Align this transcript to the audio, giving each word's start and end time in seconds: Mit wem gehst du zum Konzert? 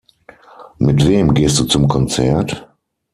Mit 0.79 1.07
wem 1.07 1.31
gehst 1.35 1.59
du 1.59 1.65
zum 1.65 1.87
Konzert? 1.87 2.67